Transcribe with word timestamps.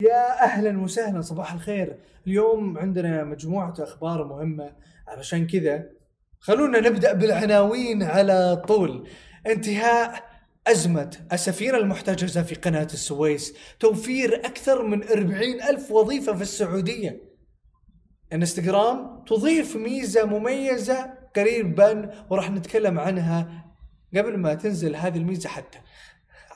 يا 0.00 0.44
أهلا 0.44 0.80
وسهلا 0.80 1.20
صباح 1.20 1.52
الخير. 1.52 1.96
اليوم 2.26 2.78
عندنا 2.78 3.24
مجموعة 3.24 3.74
أخبار 3.78 4.24
مهمة. 4.24 4.72
علشان 5.08 5.46
كذا 5.46 5.86
خلونا 6.40 6.80
نبدأ 6.80 7.12
بالعناوين 7.12 8.02
على 8.02 8.62
طول. 8.68 9.08
انتهاء 9.46 10.30
أزمة 10.66 11.16
السفينة 11.32 11.78
المحتجزة 11.78 12.42
في 12.42 12.54
قناة 12.54 12.88
السويس. 12.92 13.54
توفير 13.80 14.34
أكثر 14.34 14.82
من 14.82 15.08
أربعين 15.08 15.62
ألف 15.62 15.90
وظيفة 15.90 16.36
في 16.36 16.42
السعودية. 16.42 17.20
انستغرام 18.32 19.24
تضيف 19.26 19.76
ميزة 19.76 20.24
مميزة 20.24 21.14
قريبا 21.36 22.10
وراح 22.30 22.50
نتكلم 22.50 22.98
عنها 22.98 23.64
قبل 24.16 24.36
ما 24.36 24.54
تنزل 24.54 24.96
هذه 24.96 25.18
الميزة 25.18 25.48
حتى. 25.48 25.78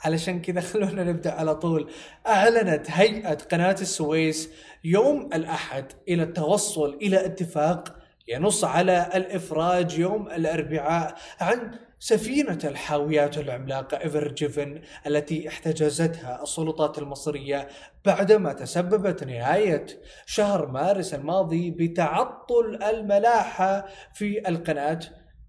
علشان 0.05 0.41
كذا 0.43 0.61
خلونا 0.61 1.05
نبدأ 1.05 1.33
على 1.33 1.55
طول. 1.55 1.91
أعلنت 2.27 2.91
هيئة 2.91 3.35
قناة 3.35 3.77
السويس 3.81 4.51
يوم 4.85 5.31
الأحد 5.35 5.85
إلى 6.09 6.23
التوصل 6.23 6.99
إلى 7.03 7.27
اتفاق 7.27 7.97
ينص 8.29 8.65
على 8.65 9.11
الإفراج 9.15 9.99
يوم 9.99 10.29
الأربعاء 10.29 11.15
عن 11.41 11.71
سفينة 11.99 12.59
الحاويات 12.65 13.39
العملاقة 13.39 14.01
ايفر 14.01 14.29
جيفن 14.29 14.81
التي 15.07 15.49
احتجزتها 15.49 16.43
السلطات 16.43 16.99
المصرية 16.99 17.69
بعدما 18.05 18.53
تسببت 18.53 19.25
نهاية 19.25 19.87
شهر 20.27 20.67
مارس 20.67 21.15
الماضي 21.15 21.71
بتعطل 21.71 22.83
الملاحة 22.83 23.87
في 24.15 24.49
القناة 24.49 25.01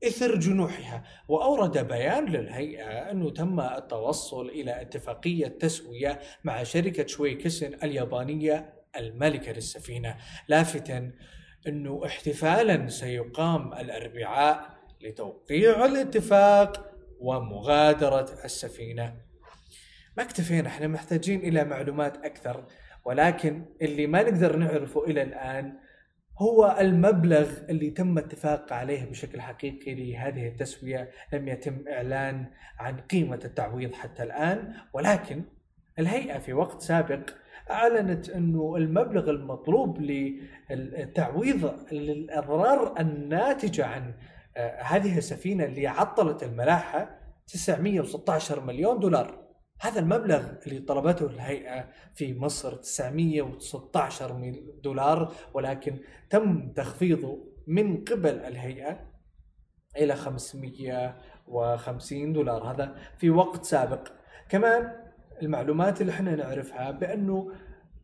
إثر 0.08 0.36
جنوحها. 0.36 1.04
وأورد 1.28 1.88
بيان 1.88 2.26
للهيئة 2.26 3.12
أنه 3.12 3.30
تم 3.30 3.60
التوصل 3.60 4.50
إلى 4.50 4.82
اتفاقية 4.82 5.48
تسوية 5.48 6.20
مع 6.44 6.64
شركة 6.64 7.08
شويكسن 7.08 7.74
اليابانية 7.84 8.74
الملكة 8.98 9.52
للسفينة. 9.52 10.18
لافتا 10.48 11.12
أنه 11.68 12.02
احتفالا 12.06 12.88
سيقام 12.88 13.74
الأربعاء 13.74 14.70
لتوقيع 15.02 15.86
الاتفاق 15.86 16.92
ومغادرة 17.20 18.30
السفينة. 18.46 19.16
ما 20.18 20.24
اكتفينا 20.24 20.68
إحنا 20.68 20.88
محتاجين 20.88 21.40
إلى 21.40 21.64
معلومات 21.64 22.26
أكثر 22.26 22.66
ولكن 23.06 23.66
اللي 23.82 24.08
ما 24.08 24.22
نقدر 24.24 24.56
نعرفه 24.56 25.04
إلى 25.04 25.22
الآن 25.22 25.74
هو 26.38 26.78
المبلغ 26.80 27.50
اللي 27.70 27.90
تم 27.90 28.18
اتفاق 28.18 28.74
عليه 28.74 29.06
بشكل 29.06 29.42
حقيقي 29.42 29.96
لهذه 29.96 30.48
التسوية 30.48 31.10
لم 31.34 31.48
يتم 31.48 31.88
إعلان 31.88 32.46
عن 32.80 32.98
قيمة 32.98 33.40
التعويض 33.46 33.94
حتى 33.94 34.24
الآن 34.24 34.74
ولكن 34.94 35.44
الهيئة 36.00 36.38
في 36.38 36.54
وقت 36.54 36.82
سابق 36.82 37.30
أعلنت 37.72 38.30
أنه 38.30 38.76
المبلغ 38.78 39.30
المطلوب 39.30 40.02
للتعويض 40.70 41.74
للأضرار 41.92 43.00
الناتجة 43.00 43.86
عن 43.86 44.14
آه، 44.58 44.82
هذه 44.82 45.18
السفينة 45.18 45.66
اللي 45.66 45.88
عطلت 45.88 46.44
الملاحة 46.44 47.20
916 47.48 48.62
مليون 48.62 49.00
دولار. 49.00 49.45
هذا 49.80 50.00
المبلغ 50.00 50.44
اللي 50.68 50.80
طلبته 50.80 51.26
الهيئة 51.26 51.90
في 52.14 52.40
مصر 52.40 52.76
916 52.76 54.54
دولار 54.84 55.34
ولكن 55.54 55.98
تم 56.30 56.72
تخفيضه 56.72 57.40
من 57.68 58.04
قبل 58.04 58.40
الهيئة 58.40 59.00
إلى 59.98 60.16
550 60.16 62.34
دولار. 62.34 62.72
هذا 62.72 62.96
في 63.18 63.30
وقت 63.30 63.66
سابق. 63.66 64.08
كمان 64.50 64.94
المعلومات 65.42 66.02
اللي 66.02 66.12
إحنا 66.12 66.36
نعرفها 66.36 66.92
بأنه 66.92 67.52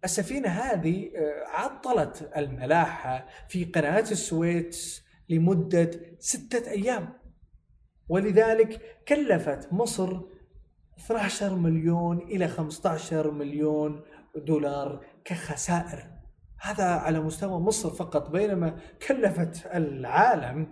السفينة 0.04 0.50
هذه 0.50 1.12
آه، 1.16 1.44
عطلت 1.48 2.32
الملاحة 2.38 3.28
في 3.48 3.66
قناة 3.66 4.00
السويس 4.12 5.04
لمدة 5.30 5.92
ستة 6.20 6.72
أيام. 6.72 7.14
ولذلك 8.10 8.82
كلفت 9.08 9.74
مصر 9.74 10.22
12 10.98 11.56
مليون 11.56 12.18
إلى 12.18 12.48
15 12.48 13.32
مليون 13.32 14.02
دولار 14.36 15.06
كخسائر. 15.26 16.08
هذا 16.60 16.86
على 16.86 17.20
مستوى 17.20 17.60
مصر 17.60 17.90
فقط 17.90 18.30
بينما 18.30 18.76
كلفت 19.08 19.66
العالم 19.66 20.68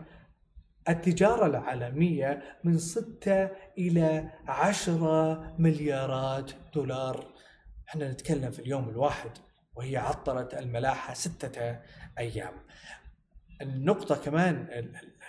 التجارة 0.89 1.45
العالمية 1.45 2.43
من 2.63 2.77
6 2.77 3.49
إلى 3.77 4.29
10 4.47 5.55
مليارات 5.59 6.51
دولار. 6.73 7.25
إحنا 7.89 8.11
نتكلم 8.11 8.51
في 8.51 8.59
اليوم 8.59 8.89
الواحد 8.89 9.31
وهي 9.75 9.97
عطلت 9.97 10.53
الملاحة 10.53 11.13
ستة 11.13 11.79
أيام. 12.19 12.53
النقطة 13.61 14.15
كمان 14.15 14.67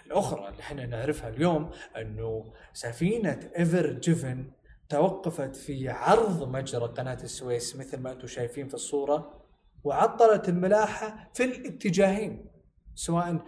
الأخرى 0.07 0.49
اللي 0.49 0.61
إحنا 0.61 0.87
نعرفها 0.87 1.29
اليوم 1.29 1.71
أنه 1.97 2.53
سفينة 2.73 3.51
إيفر 3.59 3.93
جيفن 3.93 4.45
توقفت 4.91 5.57
في 5.57 5.89
عرض 5.89 6.49
مجرى 6.49 6.87
قناة 6.87 7.19
السويس 7.23 7.77
مثل 7.77 7.99
ما 7.99 8.13
أنتم 8.13 8.27
شايفين 8.27 8.69
في 8.69 8.75
الصورة 8.75 9.45
وعطلت 9.85 10.49
الملاحة 10.49 11.31
في 11.35 11.45
الاتجاهين 11.45 12.51
سواء 12.95 13.45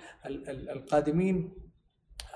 القادمين 0.49 1.55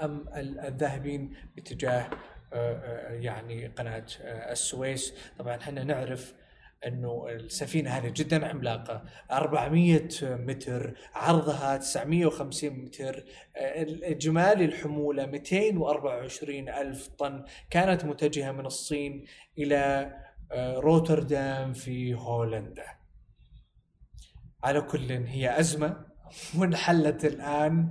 أم 0.03 0.25
الذاهبين 0.37 1.37
باتجاه 1.57 2.11
آه، 2.53 2.75
آه، 2.75 3.13
يعني 3.13 3.67
قناة 3.67 4.07
آه، 4.21 4.53
السويس. 4.53 5.15
طبعا 5.39 5.57
إحنا 5.57 5.85
نعرف 5.85 6.35
إنه 6.87 7.27
السفينة 7.29 7.91
هذه 7.91 8.09
جدا 8.09 8.47
عملاقة. 8.47 9.03
400 9.33 10.09
متر 10.23 10.95
عرضها 11.15 11.77
950 11.77 12.71
متر. 12.71 13.25
اجمالي 13.57 14.65
الحمولة 14.65 15.27
224 15.27 16.69
ألف 16.69 17.09
طن. 17.09 17.45
كانت 17.71 18.05
متجهة 18.05 18.53
من 18.53 18.67
الصين 18.67 19.25
إلى 19.59 20.13
آه، 20.53 20.75
روتردام 20.79 21.73
في 21.73 22.15
هولندا. 22.15 22.87
على 24.65 24.81
كل 24.81 25.13
هي 25.13 25.61
أزمة 25.61 26.07
وانحلت 26.59 27.25
الآن 27.25 27.91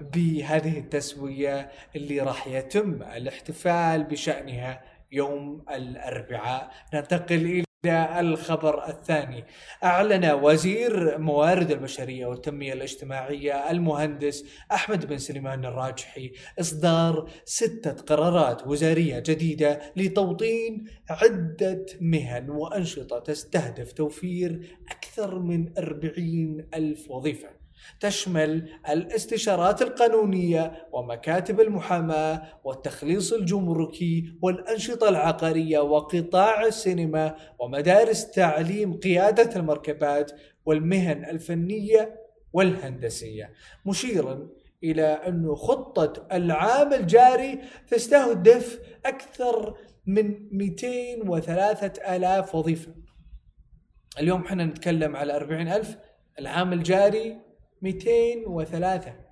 بهذه 0.00 0.78
التسوية 0.78 1.70
اللي 1.96 2.20
راح 2.20 2.46
يتم 2.46 3.02
الاحتفال 3.02 4.04
بشأنها 4.04 4.82
يوم 5.12 5.64
الأربعاء. 5.70 6.70
ننتقل 6.94 7.36
إلى 7.36 7.65
الخبر 7.92 8.88
الثاني. 8.88 9.44
أعلن 9.84 10.30
وزير 10.30 11.18
موارد 11.18 11.70
البشرية 11.70 12.26
والتنمية 12.26 12.72
الاجتماعية 12.72 13.70
المهندس 13.70 14.44
أحمد 14.72 15.06
بن 15.06 15.18
سليمان 15.18 15.64
الراجحي 15.64 16.32
إصدار 16.60 17.30
ستة 17.44 17.92
قرارات 17.92 18.66
وزارية 18.66 19.18
جديدة 19.18 19.80
لتوطين 19.96 20.84
عدة 21.10 21.86
مهن 22.00 22.50
وأنشطة 22.50 23.18
تستهدف 23.18 23.92
توفير 23.92 24.78
أكثر 24.90 25.38
من 25.38 25.78
أربعين 25.78 26.68
ألف 26.74 27.10
وظيفة. 27.10 27.65
تشمل 28.00 28.68
الاستشارات 28.88 29.82
القانونية 29.82 30.86
ومكاتب 30.92 31.60
المحاماة 31.60 32.42
والتخليص 32.64 33.32
الجمركي 33.32 34.38
والأنشطة 34.42 35.08
العقارية 35.08 35.78
وقطاع 35.78 36.62
السينما 36.66 37.36
ومدارس 37.60 38.30
تعليم 38.30 38.96
قيادة 39.00 39.56
المركبات 39.56 40.32
والمهن 40.64 41.24
الفنية 41.24 42.20
والهندسية. 42.52 43.52
مشيرا 43.86 44.48
إلى 44.84 45.06
أن 45.06 45.54
خطة 45.54 46.26
العام 46.32 46.92
الجاري 46.92 47.58
تستهدف 47.90 48.80
أكثر 49.06 49.74
من 50.06 50.48
203 50.52 52.16
ألاف 52.16 52.54
وظيفة. 52.54 52.94
اليوم 54.20 54.40
إحنا 54.44 54.64
نتكلم 54.64 55.16
على 55.16 55.36
40 55.36 55.68
ألف. 55.68 55.96
العام 56.38 56.72
الجاري 56.72 57.45
203 57.82 59.26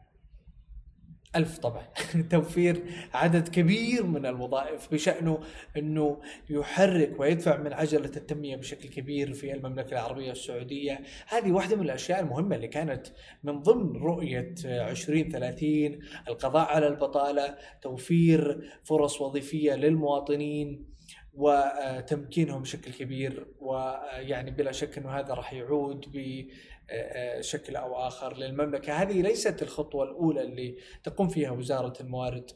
ألف 1.36 1.58
طبعا. 1.58 1.86
توفير 2.30 2.82
عدد 3.14 3.48
كبير 3.48 4.06
من 4.06 4.26
الوظائف 4.26 4.92
بشأنه 4.92 5.38
أنه 5.76 6.20
يحرك 6.50 7.20
ويدفع 7.20 7.56
من 7.56 7.72
عجلة 7.72 8.10
التنمية 8.16 8.56
بشكل 8.56 8.88
كبير 8.88 9.32
في 9.32 9.52
المملكة 9.52 9.92
العربية 9.92 10.32
السعودية. 10.32 11.00
هذه 11.28 11.52
واحدة 11.52 11.76
من 11.76 11.82
الأشياء 11.82 12.20
المهمة 12.20 12.56
اللي 12.56 12.68
كانت 12.68 13.06
من 13.42 13.62
ضمن 13.62 13.96
رؤية 13.96 14.54
2030 14.64 15.98
القضاء 16.28 16.66
على 16.66 16.86
البطالة 16.86 17.56
توفير 17.82 18.70
فرص 18.84 19.20
وظيفية 19.20 19.74
للمواطنين. 19.74 20.94
وتمكينهم 21.36 22.62
بشكل 22.62 22.92
كبير 22.92 23.46
ويعني 23.60 24.50
بلا 24.50 24.72
شك 24.72 24.98
إنه 24.98 25.10
هذا 25.10 25.34
راح 25.34 25.52
يعود 25.52 26.06
بشكل 26.12 27.76
أو 27.76 27.96
آخر 27.96 28.36
للمملكة، 28.36 28.92
هذه 28.92 29.22
ليست 29.22 29.62
الخطوة 29.62 30.04
الأولى 30.04 30.42
اللي 30.42 30.76
تقوم 31.04 31.28
فيها 31.28 31.50
وزارة 31.50 32.02
الموارد 32.02 32.50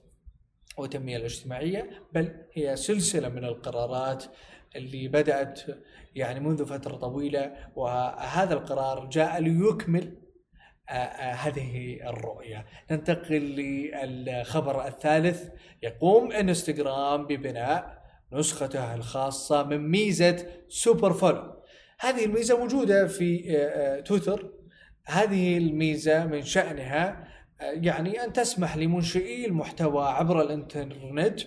والتنمية 0.79 1.17
الاجتماعية، 1.17 1.91
بل 2.13 2.47
هي 2.53 2.77
سلسلة 2.77 3.29
من 3.29 3.45
القرارات 3.45 4.25
اللي 4.77 5.09
بدأت 5.09 5.61
يعني 6.15 6.41
منذ 6.41 6.67
فترة 6.67 6.97
طويلة 6.97 7.53
وهذا 7.77 8.55
القرار 8.55 9.07
جاء 9.07 9.41
ليكمل 9.41 10.19
آه، 10.89 10.93
آه، 10.93 11.33
هذه 11.33 12.01
الرؤية. 12.09 12.67
ننتقل 12.91 13.41
للخبر 13.41 14.87
الثالث 14.87 15.49
يقوم 15.83 16.33
إنستغرام 16.33 17.27
ببناء 17.27 17.98
نسخته 18.33 18.95
الخاصة 18.95 19.63
من 19.63 19.91
ميزة 19.91 20.47
super 20.69 21.13
follow. 21.13 21.55
هذه 22.01 22.25
الميزة 22.25 22.59
موجودة 22.59 23.07
في 23.07 23.57
آه، 23.57 24.01
تويتر. 24.01 24.53
هذه 25.07 25.59
الميزة 25.59 26.27
من 26.27 26.43
شأنها 26.43 27.29
يعني 27.61 28.25
أن 28.25 28.33
تسمح 28.33 28.77
لمنشئي 28.77 29.47
المحتوى 29.47 30.05
عبر 30.05 30.43
الإنترنت 30.43 31.41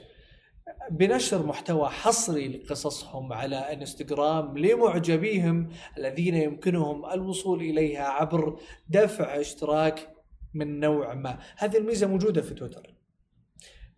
بنشر 0.91 1.45
محتوى 1.45 1.89
حصري 1.89 2.47
لقصصهم 2.47 3.33
على 3.33 3.55
إنستغرام 3.55 4.57
لمعجبيهم 4.57 5.69
الذين 5.97 6.35
يمكنهم 6.35 7.05
الوصول 7.05 7.61
إليها 7.61 8.03
عبر 8.03 8.59
دفع 8.89 9.39
اشتراك 9.39 10.15
من 10.53 10.79
نوع 10.79 11.13
ما. 11.13 11.39
هذه 11.57 11.77
الميزة 11.77 12.07
موجودة 12.07 12.41
في 12.41 12.53
تويتر. 12.53 12.95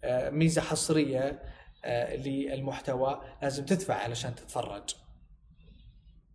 آه، 0.04 0.30
ميزة 0.30 0.62
حصرية 0.62 1.20
آه، 1.20 1.40
للمحتوى 1.86 3.22
لازم 3.42 3.66
تدفع 3.66 3.94
علشان 3.94 4.36
تتفرج. 4.36 4.96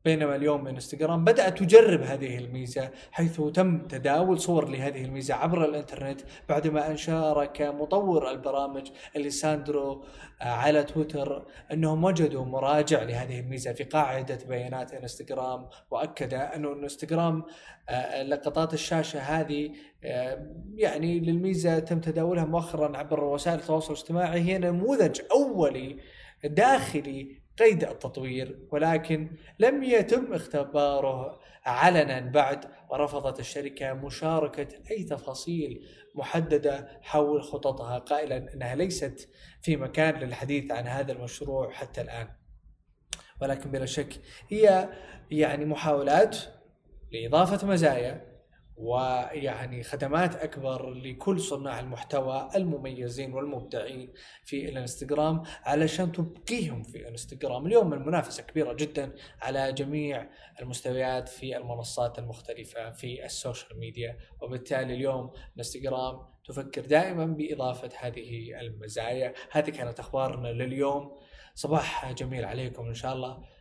بينما 0.04 0.36
اليوم 0.36 0.66
إنستغرام 0.66 1.24
بدأت 1.24 1.58
تجرب 1.58 2.02
هذه 2.02 2.38
الميزة 2.38 2.90
حيث 3.10 3.40
تم 3.40 3.78
تداول 3.78 4.40
صور 4.40 4.68
لهذه 4.68 5.04
الميزة 5.04 5.34
عبر 5.34 5.64
الإنترنت 5.64 6.20
بعدما 6.48 6.90
ان 6.90 6.96
شارك 6.96 7.62
مطور 7.62 8.30
البرامج 8.30 8.90
أليساندرو 9.16 10.04
آه، 10.42 10.44
على 10.44 10.84
تويتر 10.84 11.46
أنهم 11.72 12.04
وجدوا 12.04 12.44
مراجع 12.44 13.02
لهذه 13.02 13.40
الميزة 13.40 13.72
في 13.72 13.84
قاعدة 13.84 14.38
بيانات 14.48 14.92
إنستغرام 14.92 15.68
وأكد 15.90 16.34
أن 16.34 16.64
إنستغرام 16.64 17.44
آه، 17.88 18.22
لقطات 18.22 18.74
الشاشة 18.74 19.20
هذه 19.20 19.70
آه، 20.04 20.46
يعني 20.74 21.20
للميزة 21.20 21.78
تم 21.78 22.00
تداولها 22.00 22.44
مؤخرا 22.44 22.96
عبر 22.96 23.24
وسائل 23.24 23.58
التواصل 23.58 23.92
الاجتماعي 23.92 24.40
هي 24.40 24.58
نموذج 24.58 25.20
أولي 25.32 25.96
داخلي 26.44 27.47
قيد 27.58 27.84
التطوير 27.84 28.58
ولكن 28.70 29.30
لم 29.58 29.82
يتم 29.82 30.34
اختباره 30.34 31.40
علنا 31.64 32.20
بعد 32.20 32.64
ورفضت 32.90 33.40
الشركة 33.40 33.92
مشاركة 33.92 34.68
أي 34.90 35.04
تفاصيل 35.04 35.86
محددة 36.14 36.98
حول 37.02 37.42
خططها 37.42 37.98
قائلا 37.98 38.54
إنها 38.54 38.74
ليست 38.74 39.28
في 39.62 39.76
مكان 39.76 40.14
للحديث 40.14 40.72
عن 40.72 40.86
هذا 40.86 41.12
المشروع 41.12 41.70
حتى 41.70 42.00
الآن. 42.00 42.28
ولكن 43.40 43.70
بلا 43.70 43.86
شك 43.86 44.20
هي 44.48 44.88
يعني 45.30 45.64
محاولات 45.64 46.36
لإضافة 47.12 47.66
مزايا 47.66 48.37
ويعني 48.80 49.82
خدمات 49.82 50.36
أكبر 50.36 50.90
لكل 50.90 51.40
صناع 51.40 51.80
المحتوى 51.80 52.48
المميزين 52.56 53.34
والمبدعين 53.34 54.12
في 54.44 54.68
الانستغرام 54.68 55.42
علشان 55.62 56.12
تبقيهم 56.12 56.82
في 56.82 56.98
الانستغرام، 56.98 57.66
اليوم 57.66 57.92
المنافسة 57.92 58.42
كبيرة 58.42 58.72
جدا 58.72 59.12
على 59.42 59.72
جميع 59.72 60.30
المستويات 60.60 61.28
في 61.28 61.56
المنصات 61.56 62.18
المختلفة 62.18 62.90
في 62.90 63.24
ال 63.24 63.32
social 63.32 63.78
media، 63.78 64.18
وبالتالي 64.40 64.94
اليوم 64.94 65.30
الانستغرام 65.54 66.20
تفكر 66.44 66.86
دائما 66.86 67.26
بإضافة 67.26 67.90
هذه 68.00 68.60
المزايا، 68.60 69.34
هذه 69.50 69.70
كانت 69.70 70.00
أخبارنا 70.00 70.48
لليوم، 70.48 71.18
صباح 71.54 72.12
جميل 72.12 72.44
عليكم 72.44 72.86
إن 72.86 72.94
شاء 72.94 73.14
الله، 73.14 73.57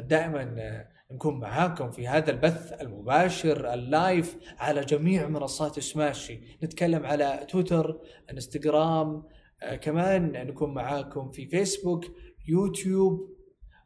دائما 0.00 0.54
آه، 0.58 0.88
نكون 1.12 1.40
معاكم 1.40 1.90
في 1.90 2.08
هذا 2.08 2.30
البث 2.30 2.72
المباشر 2.80 3.74
ال 3.74 3.86
live 3.86 4.36
على 4.58 4.80
جميع 4.80 5.28
منصات 5.28 5.80
سماشي 5.80 6.40
نتكلم 6.62 7.06
على 7.06 7.46
تويتر 7.48 8.00
انستغرام 8.32 9.22
آه 9.62 9.76
كمان 9.76 10.32
نكون 10.32 10.74
معاكم 10.74 11.30
في 11.30 11.46
فيسبوك 11.46 12.04
يوتيوب 12.48 13.40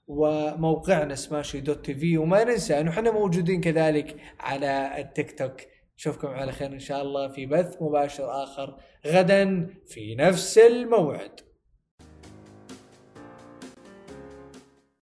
وموقعنا 0.06 1.14
سماشي 1.14 1.60
دوت 1.60 1.84
تي 1.84 1.94
في. 1.94 2.18
وما 2.18 2.44
ننسى 2.44 2.80
انه 2.80 2.90
إحنا 2.90 3.10
موجودين 3.10 3.60
كذلك 3.60 4.16
على 4.40 4.98
التيك 4.98 5.38
توك. 5.38 5.60
نشوفكم 5.98 6.28
على 6.28 6.52
خير 6.52 6.72
إن 6.72 6.78
شاء 6.78 7.02
الله 7.02 7.28
في 7.28 7.46
بث 7.46 7.82
مباشر 7.82 8.42
آخر 8.42 8.76
غدا 9.06 9.70
في 9.86 10.14
نفس 10.14 10.58
الموعد. 10.58 11.40